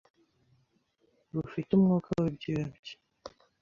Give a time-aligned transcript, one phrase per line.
[1.33, 2.95] rufite umwuka w'ibyuya bye